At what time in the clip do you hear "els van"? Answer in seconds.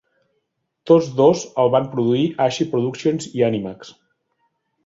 1.65-1.85